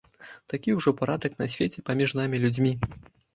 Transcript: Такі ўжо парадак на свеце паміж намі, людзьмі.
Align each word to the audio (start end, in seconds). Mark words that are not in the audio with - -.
Такі 0.53 0.69
ўжо 0.77 0.93
парадак 1.01 1.35
на 1.41 1.47
свеце 1.57 1.85
паміж 1.91 2.15
намі, 2.21 2.41
людзьмі. 2.47 2.73